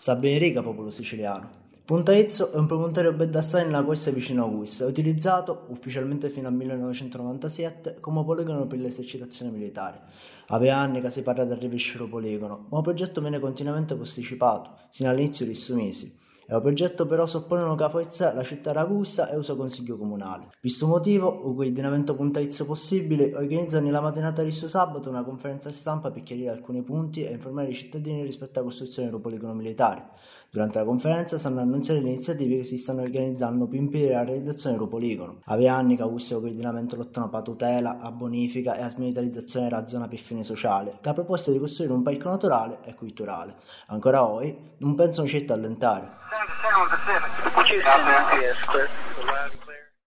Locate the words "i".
27.68-27.74